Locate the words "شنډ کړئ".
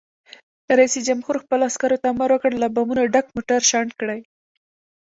3.71-4.19